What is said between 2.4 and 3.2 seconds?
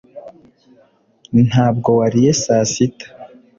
saa sita